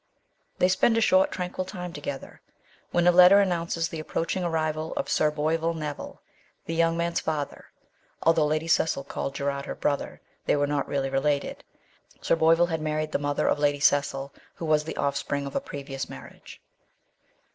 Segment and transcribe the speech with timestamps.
[0.57, 2.41] They spend a short tranquil time together,
[2.89, 6.23] when a letter announces the approaching arrival of Sir Boyvill Neville,
[6.65, 7.65] the young man's father
[8.23, 11.63] (although Lady Cecil called Gerard her brother, they were not really related;
[12.19, 15.55] Sir Boyvill had married the mother of Lady Cecil, who was the off spring of
[15.55, 16.59] a previous marriage)